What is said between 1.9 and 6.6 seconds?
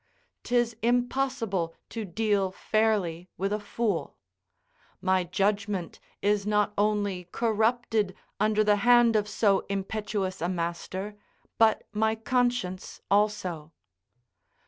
deal fairly with a fool: my judgment is